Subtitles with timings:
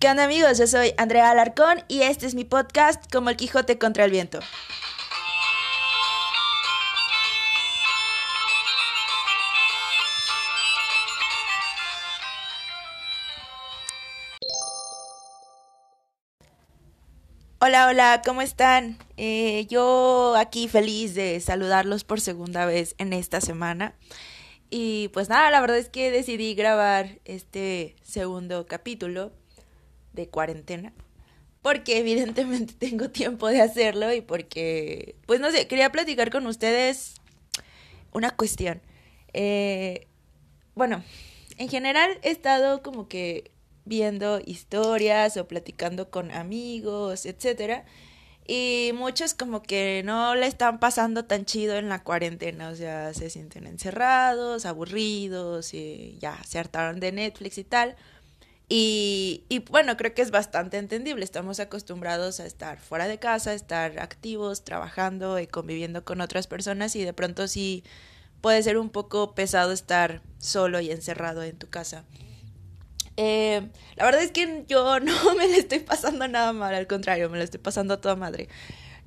[0.00, 0.56] ¿Qué onda amigos?
[0.56, 4.40] Yo soy Andrea Alarcón y este es mi podcast Como el Quijote contra el Viento.
[17.58, 18.96] Hola, hola, ¿cómo están?
[19.18, 23.94] Eh, yo aquí feliz de saludarlos por segunda vez en esta semana.
[24.70, 29.32] Y pues nada, la verdad es que decidí grabar este segundo capítulo
[30.12, 30.92] de cuarentena.
[31.62, 37.14] Porque evidentemente tengo tiempo de hacerlo y porque, pues no sé, quería platicar con ustedes
[38.12, 38.80] una cuestión.
[39.32, 40.08] Eh,
[40.74, 41.02] bueno,
[41.58, 43.52] en general he estado como que
[43.84, 47.84] viendo historias o platicando con amigos, etcétera.
[48.46, 53.14] Y muchos como que no le están pasando tan chido en la cuarentena, o sea,
[53.14, 57.96] se sienten encerrados, aburridos, y ya se hartaron de Netflix y tal.
[58.72, 61.24] Y, bueno, creo que es bastante entendible.
[61.24, 66.94] Estamos acostumbrados a estar fuera de casa, estar activos, trabajando y conviviendo con otras personas
[66.94, 67.82] y de pronto sí
[68.40, 72.04] puede ser un poco pesado estar solo y encerrado en tu casa.
[73.16, 77.28] Eh, la verdad es que yo no me le estoy pasando nada mal, al contrario,
[77.28, 78.48] me lo estoy pasando a toda madre.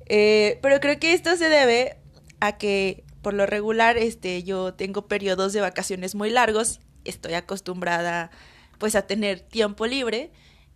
[0.04, 1.96] Eh, pero creo que esto se debe
[2.38, 8.30] a que por lo regular este, yo tengo periodos de vacaciones muy largos, estoy acostumbrada
[8.78, 10.30] pues a tener tiempo libre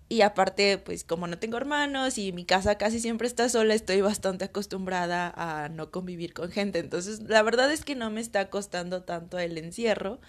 [0.09, 4.01] y aparte pues como no tengo hermanos y mi casa casi siempre está sola, estoy
[4.01, 6.79] bastante acostumbrada a no convivir con gente.
[6.79, 10.21] Entonces la verdad es que no me está costando tanto el encierro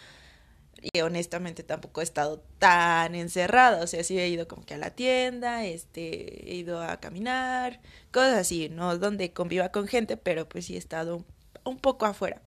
[0.82, 4.78] y honestamente tampoco he estado tan encerrada, o sea, sí he ido como que a
[4.78, 7.82] la tienda, este, he ido a caminar,
[8.12, 11.26] cosas así, no donde conviva con gente, pero pues sí he estado
[11.66, 12.42] un poco afuera.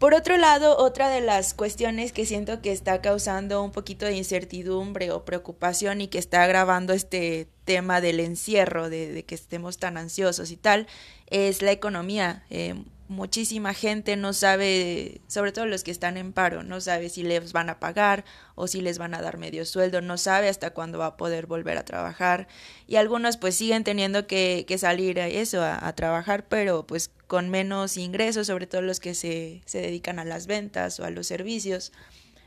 [0.00, 4.16] Por otro lado, otra de las cuestiones que siento que está causando un poquito de
[4.16, 9.98] incertidumbre o preocupación y que está agravando este tema del encierro, de, que estemos tan
[9.98, 10.86] ansiosos y tal,
[11.26, 12.44] es la economía.
[12.48, 17.24] Eh, muchísima gente no sabe, sobre todo los que están en paro, no sabe si
[17.24, 20.70] les van a pagar o si les van a dar medio sueldo, no sabe hasta
[20.70, 22.46] cuándo va a poder volver a trabajar
[22.86, 27.50] y algunos pues siguen teniendo que, salir a eso, a, a, trabajar, pero pues con
[27.50, 31.26] menos ingresos, sobre todo los que se, se dedican a las ventas o a los
[31.26, 31.92] servicios.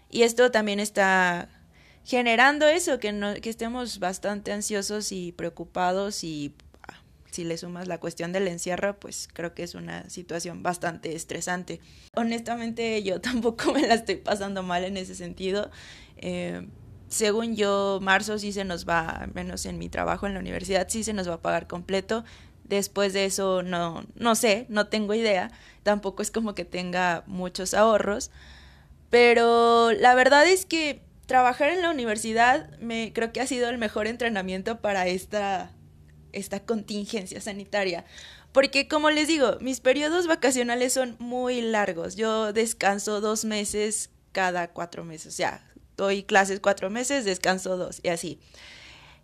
[0.10, 1.50] Y esto también está
[2.06, 6.54] generando eso, que, no, que estemos bastante ansiosos y preocupados y
[7.34, 11.80] si le sumas la cuestión del encierro, pues creo que es una situación bastante estresante.
[12.16, 15.72] Honestamente, yo tampoco me la estoy pasando mal en ese sentido.
[16.18, 16.68] Eh,
[17.08, 21.04] según yo, marzo sí se nos va, menos en mi trabajo en la universidad, sí
[21.04, 22.24] se nos va a pagar completo.
[22.66, 25.52] Después de eso, no, no sé, no tengo idea.
[25.82, 28.30] Tampoco es como que tenga muchos ahorros.
[29.10, 33.78] Pero la verdad es que trabajar en la universidad me creo que ha sido el
[33.80, 35.72] mejor entrenamiento para esta
[36.34, 38.06] esta contingencia sanitaria.
[38.52, 42.16] Porque como les digo, mis periodos vacacionales son muy largos.
[42.16, 45.34] Yo descanso dos meses cada cuatro meses.
[45.34, 45.66] O sea,
[45.98, 48.40] doy clases cuatro meses, descanso dos y así.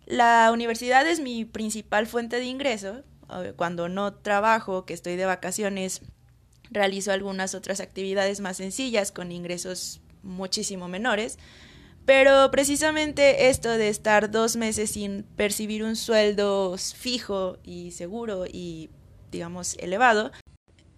[0.06, 3.02] La universidad es mi principal fuente de ingreso.
[3.54, 6.02] Cuando no trabajo, que estoy de vacaciones,
[6.70, 11.38] realizo algunas otras actividades más sencillas con ingresos muchísimo menores.
[12.10, 18.90] Pero precisamente esto de estar dos meses sin percibir un sueldo fijo y seguro y,
[19.30, 20.32] digamos, elevado,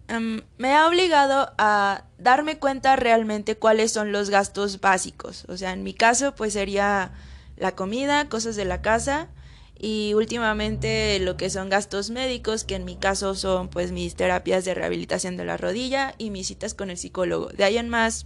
[0.09, 5.45] um, me ha obligado a darme cuenta realmente cuáles son los gastos básicos.
[5.49, 7.11] O sea, en mi caso, pues sería
[7.57, 9.29] la comida, cosas de la casa
[9.77, 14.65] y últimamente lo que son gastos médicos, que en mi caso son pues mis terapias
[14.65, 17.49] de rehabilitación de la rodilla y mis citas con el psicólogo.
[17.49, 18.25] De ahí en más,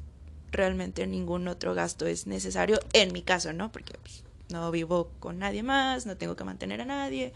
[0.52, 3.72] realmente ningún otro gasto es necesario, en mi caso, ¿no?
[3.72, 7.34] Porque pues, no vivo con nadie más, no tengo que mantener a nadie.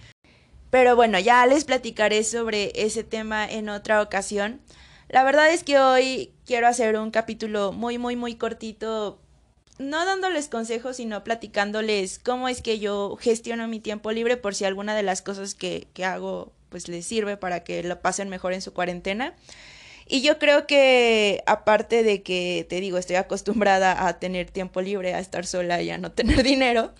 [0.69, 4.61] Pero bueno, ya les platicaré sobre ese tema en otra ocasión.
[5.09, 9.19] La verdad es que hoy quiero hacer un capítulo muy, muy, muy cortito,
[9.77, 14.63] no dándoles consejos, sino platicándoles cómo es que yo gestiono mi tiempo libre por si
[14.63, 18.53] alguna de las cosas que, que hago pues les sirve para que lo pasen mejor
[18.53, 19.35] en su cuarentena.
[20.11, 25.13] Y yo creo que aparte de que, te digo, estoy acostumbrada a tener tiempo libre,
[25.13, 26.91] a estar sola y a no tener dinero,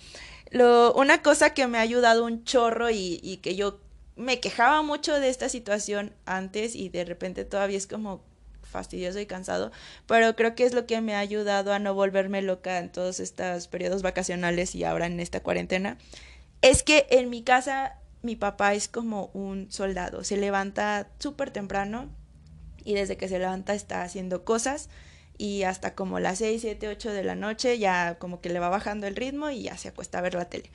[0.50, 3.82] lo, una cosa que me ha ayudado un chorro y, y que yo
[4.16, 8.24] me quejaba mucho de esta situación antes y de repente todavía es como
[8.64, 9.74] fastidioso y cansado,
[10.08, 13.20] pero creo que es lo que me ha ayudado a no volverme loca en todos
[13.20, 15.98] estos periodos vacacionales y ahora en esta cuarentena,
[16.62, 22.10] es que en mi casa mi papá es como un soldado, se levanta súper temprano,
[22.84, 24.90] y desde que se levanta está haciendo cosas.
[25.38, 28.70] y hasta como las 6, 7, 8 de la noche ya como que le va
[28.70, 30.70] bajando el ritmo y ya se acuesta a ver la tele.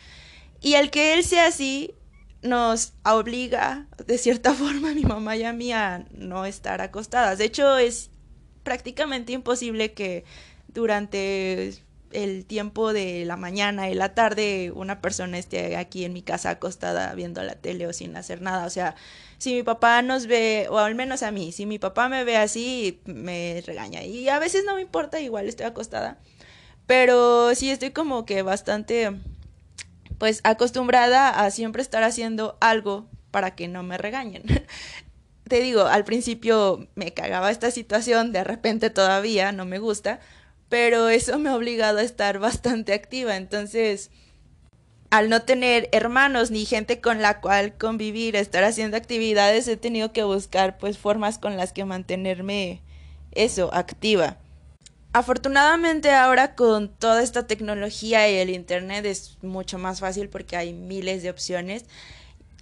[0.60, 1.94] Y el que él sea así
[2.42, 7.38] nos obliga de cierta forma a mi mamá y a mí a no estar acostadas.
[7.38, 8.10] De hecho es
[8.62, 10.24] prácticamente imposible que
[10.68, 11.74] durante
[12.12, 16.50] el tiempo de la mañana y la tarde una persona esté aquí en mi casa
[16.50, 18.66] acostada viendo la tele o sin hacer nada.
[18.66, 18.94] O sea,
[19.38, 22.36] si mi papá nos ve, o al menos a mí, si mi papá me ve
[22.36, 24.02] así, me regaña.
[24.02, 26.18] Y a veces no me importa, igual estoy acostada.
[26.86, 29.10] Pero sí estoy como que bastante,
[30.18, 34.44] pues, acostumbrada a siempre estar haciendo algo para que no me regañen.
[35.48, 40.18] Te digo, al principio me cagaba esta situación, de repente todavía no me gusta,
[40.68, 43.36] pero eso me ha obligado a estar bastante activa.
[43.36, 44.10] Entonces,
[45.10, 50.12] al no tener hermanos ni gente con la cual convivir, estar haciendo actividades, he tenido
[50.12, 52.82] que buscar pues formas con las que mantenerme
[53.32, 54.38] eso, activa.
[55.12, 60.74] Afortunadamente ahora con toda esta tecnología y el internet es mucho más fácil porque hay
[60.74, 61.86] miles de opciones.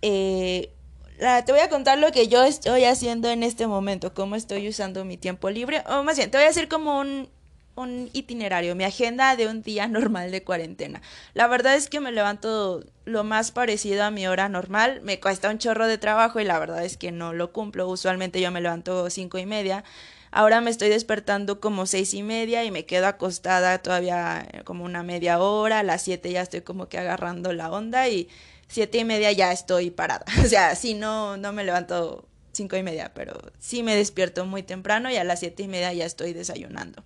[0.03, 0.71] Eh,
[1.19, 5.05] te voy a contar lo que yo estoy haciendo en este momento, cómo estoy usando
[5.05, 7.29] mi tiempo libre, o más bien, te voy a hacer como un
[7.76, 11.03] un itinerario, mi agenda de un día normal de cuarentena.
[11.35, 15.00] La verdad es que me levanto lo más parecido a mi hora normal.
[15.03, 17.88] Me cuesta un chorro de trabajo y la verdad es que no lo cumplo.
[17.88, 19.85] Usualmente yo me levanto cinco y media.
[20.31, 25.03] Ahora me estoy despertando como seis y media y me quedo acostada todavía como una
[25.03, 25.81] media hora.
[25.81, 28.29] A las siete ya estoy como que agarrando la onda y
[28.67, 30.25] siete y media ya estoy parada.
[30.44, 34.62] O sea, si no, no me levanto cinco y media, pero sí me despierto muy
[34.62, 37.05] temprano y a las siete y media ya estoy desayunando.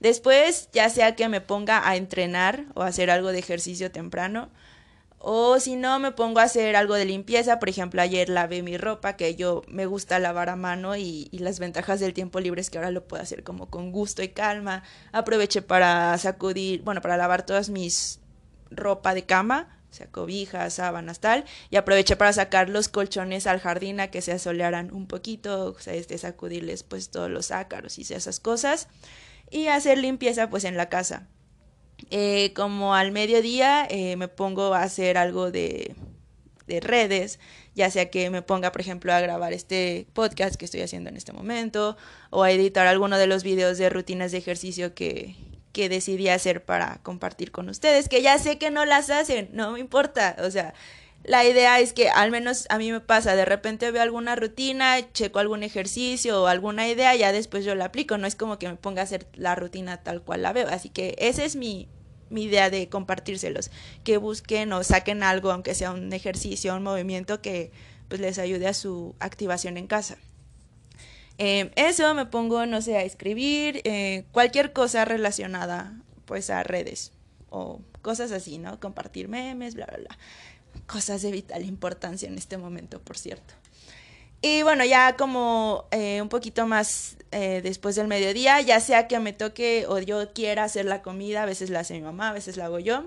[0.00, 4.50] Después, ya sea que me ponga a entrenar o a hacer algo de ejercicio temprano,
[5.22, 7.58] o si no, me pongo a hacer algo de limpieza.
[7.58, 11.40] Por ejemplo, ayer lavé mi ropa, que yo me gusta lavar a mano y, y,
[11.40, 14.28] las ventajas del tiempo libre es que ahora lo puedo hacer como con gusto y
[14.28, 14.82] calma.
[15.12, 18.20] Aproveché para sacudir, bueno, para lavar todas mis
[18.70, 21.44] ropa de cama, o sea, cobijas, sábanas, tal.
[21.68, 25.78] Y aproveché para sacar los colchones al jardín a que se asolearan un poquito, o
[25.78, 28.88] sea, este, sacudirles pues todos los ácaros y esas cosas
[29.50, 31.28] y hacer limpieza pues en la casa.
[32.10, 35.94] Eh, como al mediodía eh, me pongo a hacer algo de,
[36.66, 37.38] de redes,
[37.74, 41.16] ya sea que me ponga, por ejemplo, a grabar este podcast que estoy haciendo en
[41.16, 41.96] este momento,
[42.30, 45.36] o a editar alguno de los videos de rutinas de ejercicio que,
[45.72, 49.72] que decidí hacer para compartir con ustedes, que ya sé que no las hacen, no
[49.72, 50.74] me importa, o sea,
[51.22, 55.12] la idea es que al menos a mí me pasa, de repente veo alguna rutina,
[55.12, 58.68] checo algún ejercicio o alguna idea, ya después yo la aplico, no es como que
[58.68, 61.88] me ponga a hacer la rutina tal cual la veo, así que esa es mi,
[62.30, 63.70] mi idea de compartírselos,
[64.02, 67.70] que busquen o saquen algo, aunque sea un ejercicio, un movimiento que
[68.08, 70.16] pues les ayude a su activación en casa.
[71.36, 75.94] Eh, eso me pongo, no sé, a escribir, eh, cualquier cosa relacionada
[76.24, 77.12] pues a redes
[77.50, 78.78] o cosas así, ¿no?
[78.80, 80.18] Compartir memes, bla, bla, bla
[80.86, 83.54] cosas de vital importancia en este momento, por cierto.
[84.42, 89.18] Y bueno, ya como eh, un poquito más eh, después del mediodía, ya sea que
[89.20, 92.32] me toque o yo quiera hacer la comida, a veces la hace mi mamá, a
[92.32, 93.06] veces la hago yo.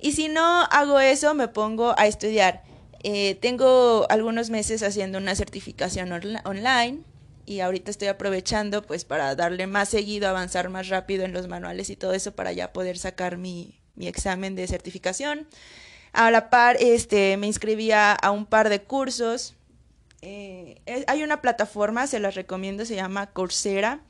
[0.00, 2.64] Y si no hago eso, me pongo a estudiar.
[3.04, 6.10] Eh, tengo algunos meses haciendo una certificación
[6.44, 7.02] online
[7.46, 11.90] y ahorita estoy aprovechando pues para darle más seguido, avanzar más rápido en los manuales
[11.90, 15.46] y todo eso para ya poder sacar mi, mi examen de certificación.
[16.14, 19.56] A la par, este, me inscribía a un par de cursos.
[20.22, 24.00] Eh, hay una plataforma, se las recomiendo, se llama Coursera.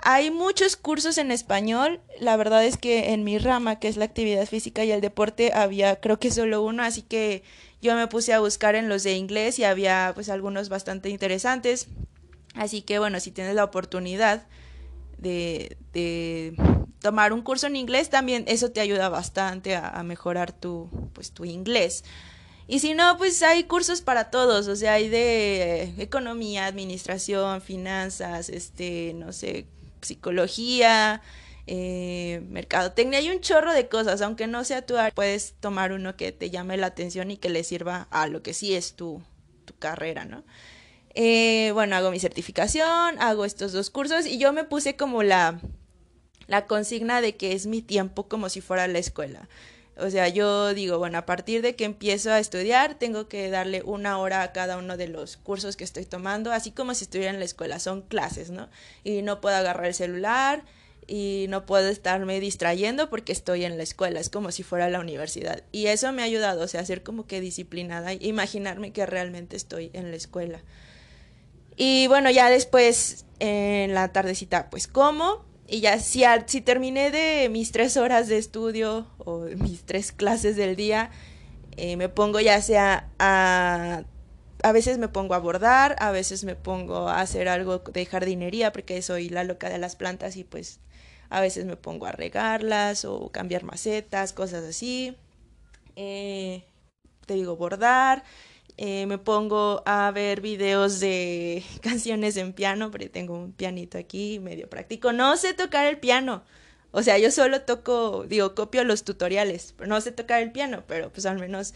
[0.00, 2.00] Hay muchos cursos en español.
[2.20, 5.52] La verdad es que en mi rama, que es la actividad física y el deporte,
[5.54, 7.42] había creo que solo uno, así que
[7.80, 11.88] yo me puse a buscar en los de inglés y había pues algunos bastante interesantes.
[12.54, 14.46] Así que bueno, si tienes la oportunidad
[15.16, 16.54] de, de
[17.00, 21.44] tomar un curso en inglés también eso te ayuda bastante a, mejorar tu, pues, tu
[21.44, 22.04] inglés.
[22.66, 28.50] Y si no, pues hay cursos para todos, o sea, hay de economía, administración, finanzas,
[28.50, 29.66] este, no sé,
[30.02, 31.22] psicología,
[31.66, 36.16] eh, mercadotecnia, hay un chorro de cosas, aunque no sea tu área, puedes tomar uno
[36.16, 39.22] que te llame la atención y que le sirva a lo que sí es tu,
[39.64, 40.44] tu carrera, ¿no?
[41.14, 45.60] Eh, bueno, hago mi certificación, hago estos dos cursos y yo me puse como la,
[46.48, 49.48] la consigna de que es mi tiempo como si fuera la escuela.
[50.00, 53.82] O sea, yo digo, bueno, a partir de que empiezo a estudiar, tengo que darle
[53.84, 57.32] una hora a cada uno de los cursos que estoy tomando, así como si estuviera
[57.32, 58.68] en la escuela, son clases, ¿no?
[59.02, 60.64] Y no puedo agarrar el celular
[61.08, 65.00] y no puedo estarme distrayendo porque estoy en la escuela, es como si fuera la
[65.00, 65.64] universidad.
[65.72, 69.56] Y eso me ha ayudado, o sea, a ser como que disciplinada, imaginarme que realmente
[69.56, 70.62] estoy en la escuela.
[71.76, 77.50] Y bueno, ya después, en la tardecita, pues como, Y ya si, si terminé de
[77.50, 81.10] mis tres horas de estudio o mis tres clases del día,
[81.76, 84.02] eh, me pongo ya sea a...
[84.64, 88.72] A veces me pongo a bordar, a veces me pongo a hacer algo de jardinería
[88.72, 90.80] porque soy la loca de las plantas y pues
[91.30, 95.16] a veces me pongo a regarlas o cambiar macetas, cosas así.
[95.94, 96.64] Eh,
[97.26, 98.24] te digo, bordar.
[98.80, 104.38] Eh, me pongo a ver videos de canciones en piano, porque tengo un pianito aquí
[104.38, 105.12] medio práctico.
[105.12, 106.44] No sé tocar el piano.
[106.92, 111.12] O sea, yo solo toco, digo, copio los tutoriales, no sé tocar el piano, pero
[111.12, 111.74] pues al menos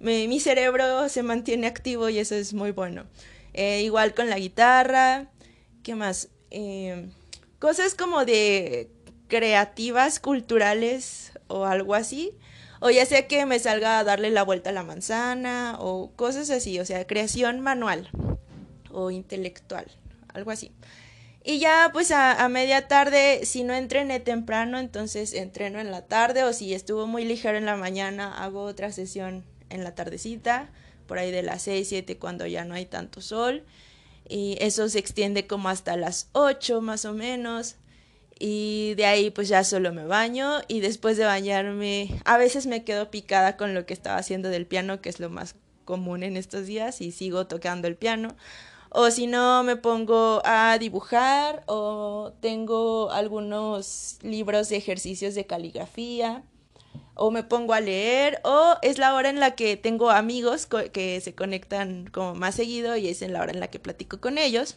[0.00, 3.04] mi cerebro se mantiene activo y eso es muy bueno.
[3.52, 5.30] Eh, igual con la guitarra,
[5.82, 6.28] ¿qué más?
[6.50, 7.08] Eh,
[7.58, 8.90] cosas como de
[9.28, 12.32] creativas, culturales o algo así.
[12.86, 16.50] O ya sea que me salga a darle la vuelta a la manzana o cosas
[16.50, 18.10] así, o sea, creación manual
[18.92, 19.86] o intelectual,
[20.34, 20.70] algo así.
[21.42, 26.44] Y ya pues a, media tarde, si no entrené temprano, entonces entreno en la tarde
[26.44, 30.70] o si estuvo muy ligero en la mañana, hago otra sesión en la tardecita,
[31.06, 33.64] por ahí de las 6, 7 cuando ya no hay tanto sol.
[34.28, 37.76] Y eso se extiende como hasta las 8 más o menos.
[38.38, 42.84] Y de ahí pues ya solo me baño y después de bañarme a veces me
[42.84, 46.36] quedo picada con lo que estaba haciendo del piano, que es lo más común en
[46.36, 48.34] estos días y sigo tocando el piano.
[48.90, 56.44] O si no me pongo a dibujar o tengo algunos libros de ejercicios de caligrafía
[57.14, 61.20] o me pongo a leer o es la hora en la que tengo amigos que
[61.20, 64.38] se conectan como más seguido y es en la hora en la que platico con
[64.38, 64.76] ellos.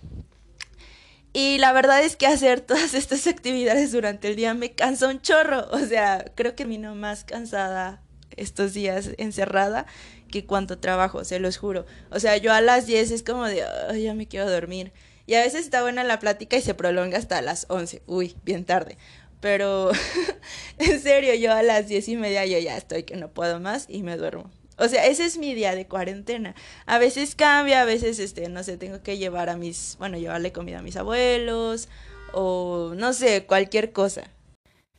[1.34, 5.22] Y la verdad es que hacer todas estas actividades durante el día me cansa un
[5.22, 5.67] chorro.
[5.72, 8.01] O sea, creo que termino más cansada
[8.36, 9.86] estos días encerrada
[10.31, 11.86] que cuando trabajo, se los juro.
[12.12, 13.63] O sea, yo a las 10 es como de,
[14.01, 14.91] ya me quiero dormir.
[15.25, 18.01] Y a veces está buena la plática y se prolonga hasta las 11.
[18.07, 18.98] Uy, bien tarde.
[19.39, 19.91] Pero
[20.79, 23.86] en serio, yo a las diez y media yo ya estoy que no puedo más
[23.88, 24.50] y me duermo.
[24.77, 26.55] O sea, ese es mi día de cuarentena.
[26.86, 30.51] A veces cambia, a veces, este, no sé, tengo que llevar a mis, bueno, llevarle
[30.51, 31.89] comida a mis abuelos
[32.34, 34.29] o no sé, cualquier cosa.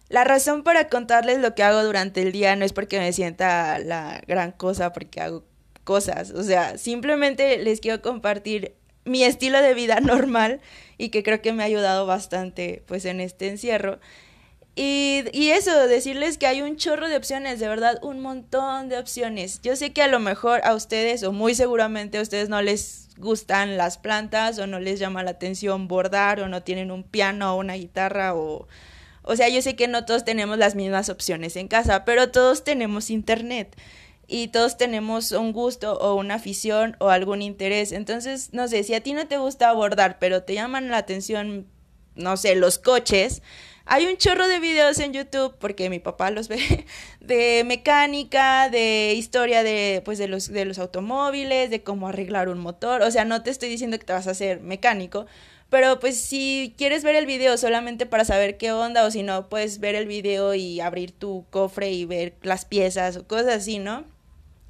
[0.09, 3.79] La razón para contarles lo que hago durante el día no es porque me sienta
[3.79, 5.45] la gran cosa, porque hago
[5.85, 6.31] cosas.
[6.33, 10.61] O sea, simplemente les quiero compartir mi estilo de vida normal
[10.97, 14.01] y que creo que me ha ayudado bastante pues en este encierro
[14.81, 18.97] y, y, eso, decirles que hay un chorro de opciones, de verdad, un montón de
[18.97, 19.61] opciones.
[19.61, 23.09] Yo sé que a lo mejor a ustedes, o muy seguramente a ustedes no les
[23.17, 27.53] gustan las plantas, o no les llama la atención bordar, o no tienen un piano
[27.53, 28.69] o una guitarra, o...
[29.25, 32.63] O sea, yo sé que no todos tenemos las mismas opciones en casa, pero todos
[32.63, 33.77] tenemos internet
[34.29, 37.91] y todos tenemos un gusto o una afición o algún interés.
[37.91, 41.67] Entonces, no sé, si a ti no te gusta bordar, pero te llaman la atención,
[42.15, 43.43] no sé, los coches,
[43.89, 46.87] hay un chorro de videos en YouTube, porque mi papá los ve,
[47.21, 52.59] de mecánica, de historia de, pues, de, los, de los automóviles, de cómo arreglar un
[52.59, 53.01] motor.
[53.01, 55.27] O sea, no te estoy diciendo que te vas a hacer mecánico,
[55.71, 59.49] pero pues si quieres ver el video solamente para saber qué onda, o si no,
[59.49, 63.79] puedes ver el video y abrir tu cofre y ver las piezas o cosas así,
[63.79, 64.05] ¿no?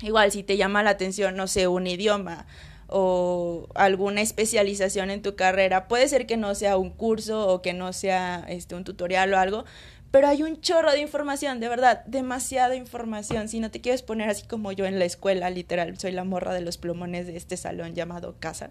[0.00, 2.46] Igual si te llama la atención, no sé, un idioma
[2.88, 5.88] o alguna especialización en tu carrera.
[5.88, 9.38] Puede ser que no sea un curso o que no sea este, un tutorial o
[9.38, 9.64] algo,
[10.10, 13.48] pero hay un chorro de información, de verdad, demasiada información.
[13.48, 16.54] Si no te quieres poner así como yo en la escuela, literal, soy la morra
[16.54, 18.70] de los plumones de este salón llamado casa.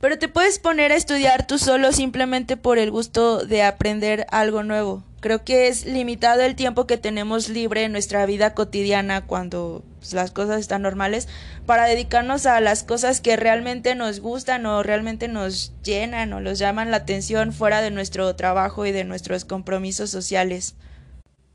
[0.00, 4.62] Pero te puedes poner a estudiar tú solo simplemente por el gusto de aprender algo
[4.62, 5.02] nuevo.
[5.24, 10.12] Creo que es limitado el tiempo que tenemos libre en nuestra vida cotidiana cuando pues,
[10.12, 11.28] las cosas están normales
[11.64, 16.58] para dedicarnos a las cosas que realmente nos gustan o realmente nos llenan o los
[16.58, 20.74] llaman la atención fuera de nuestro trabajo y de nuestros compromisos sociales.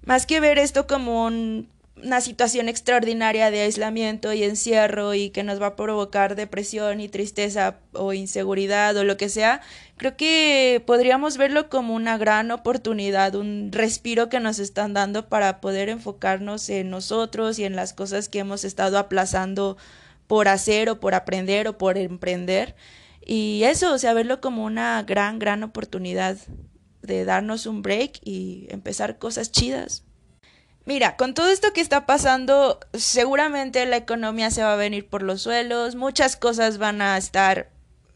[0.03, 1.69] Más que ver esto como un
[2.03, 7.09] una situación extraordinaria de aislamiento y encierro y que nos va a provocar depresión y
[7.09, 9.61] tristeza o inseguridad o lo que sea,
[9.97, 15.61] creo que podríamos verlo como una gran oportunidad, un respiro que nos están dando para
[15.61, 19.77] poder enfocarnos en nosotros y en las cosas que hemos estado aplazando
[20.27, 22.75] por hacer o por aprender o por emprender.
[23.25, 26.37] Y eso, o sea, verlo como una gran, gran oportunidad
[27.01, 30.03] de darnos un break y empezar cosas chidas.
[30.85, 35.21] Mira, con todo esto que está pasando, seguramente la economía se va a venir por
[35.21, 37.69] los suelos, muchas cosas van a estar,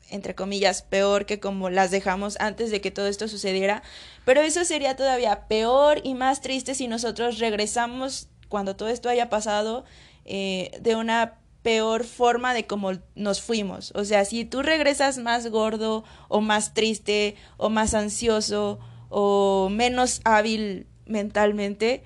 [0.10, 3.84] entre comillas, peor que como las dejamos antes de que todo esto sucediera,
[4.26, 9.30] pero eso sería todavía peor y más triste si nosotros regresamos cuando todo esto haya
[9.30, 9.84] pasado
[10.26, 13.92] eh, de una peor forma de como nos fuimos.
[13.96, 18.80] O sea, si tú regresas más gordo o más triste o más ansioso
[19.10, 22.04] o menos hábil mentalmente,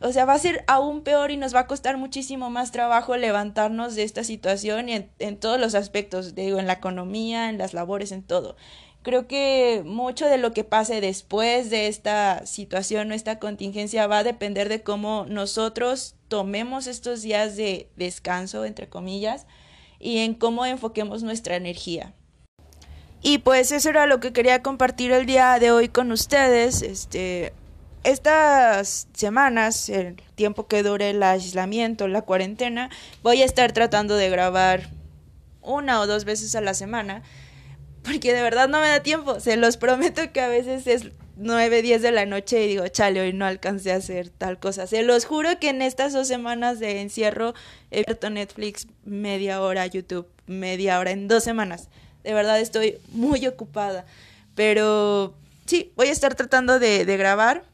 [0.00, 3.16] o sea, va a ser aún peor y nos va a costar muchísimo más trabajo
[3.16, 7.74] levantarnos de esta situación en, en todos los aspectos, digo, en la economía, en las
[7.74, 8.56] labores, en todo.
[9.02, 14.18] Creo que mucho de lo que pase después de esta situación o esta contingencia va
[14.18, 19.46] a depender de cómo nosotros tomemos estos días de descanso, entre comillas,
[19.98, 22.14] y en cómo enfoquemos nuestra energía.
[23.22, 26.82] Y pues eso era lo que quería compartir el día de hoy con ustedes.
[26.82, 27.52] Este,
[28.04, 32.90] estas semanas, el tiempo que dure el aislamiento, la cuarentena,
[33.22, 34.90] voy a estar tratando de grabar
[35.62, 37.22] una o dos veces a la semana,
[38.02, 39.40] porque de verdad no me da tiempo.
[39.40, 43.20] Se los prometo que a veces es 9, 10 de la noche y digo, chale,
[43.20, 44.86] hoy no alcancé a hacer tal cosa.
[44.86, 47.54] Se los juro que en estas dos semanas de encierro
[47.90, 51.88] he abierto Netflix media hora, YouTube media hora, en dos semanas.
[52.24, 54.04] De verdad estoy muy ocupada.
[54.56, 55.34] Pero
[55.66, 57.64] sí, voy a estar tratando de, de grabar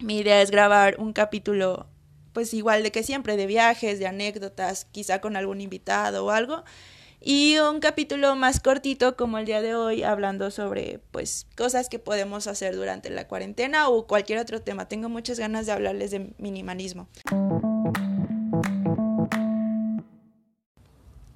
[0.00, 1.86] mi idea es grabar un capítulo,
[2.32, 6.64] pues igual de que siempre, de viajes, de anécdotas, quizá con algún invitado o algo.
[7.22, 11.98] Y un capítulo más cortito como el día de hoy, hablando sobre pues cosas que
[11.98, 14.88] podemos hacer durante la cuarentena o cualquier otro tema.
[14.88, 17.08] Tengo muchas ganas de hablarles de minimalismo.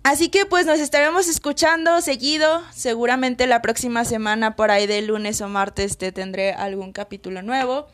[0.04, 2.62] Así que pues nos estaremos escuchando seguido.
[2.72, 7.88] Seguramente la próxima semana, por ahí de lunes o martes, te tendré algún capítulo nuevo.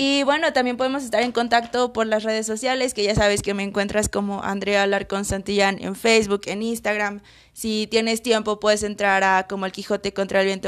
[0.00, 3.52] Y bueno, también podemos estar en contacto por las redes sociales, que ya sabes que
[3.52, 7.20] me encuentras como Andrea Alarcón Santillán en Facebook, en Instagram.
[7.52, 10.60] Si tienes tiempo, puedes entrar a como el Quijote contra el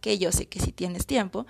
[0.00, 1.46] que yo sé que si tienes tiempo.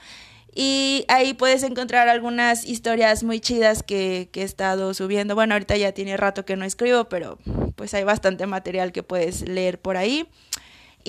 [0.55, 5.35] Y ahí puedes encontrar algunas historias muy chidas que, que, he estado subiendo.
[5.35, 7.39] Bueno, ahorita ya tiene rato que no escribo, pero
[7.75, 10.29] pues hay bastante material que puedes leer por ahí.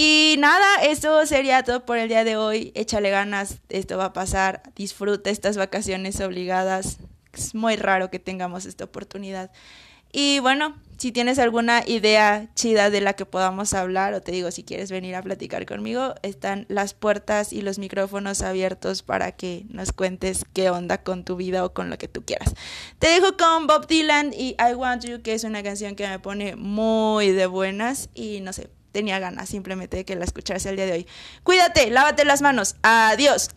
[0.02, 2.72] Y nada, eso sería todo por el día de hoy.
[2.74, 4.64] Échale ganas, esto va a pasar.
[4.74, 7.00] Disfruta estas vacaciones obligadas.
[7.34, 9.52] Es muy raro que tengamos esta oportunidad.
[10.14, 14.52] Y bueno, si tienes alguna idea chida de la que podamos hablar, o te digo,
[14.52, 19.66] si quieres venir a platicar conmigo, están las puertas y los micrófonos abiertos para que
[19.68, 22.56] nos cuentes qué onda con tu vida o con lo que tú quieras.
[23.00, 26.20] Te dejo con Bob Dylan y I Want You, que es una canción que me
[26.20, 30.76] pone muy de buenas y no sé, tenía ganas simplemente de que la escuchase el
[30.76, 31.08] día de hoy.
[31.44, 32.76] Cuídate, lávate las manos.
[32.82, 33.50] Adiós.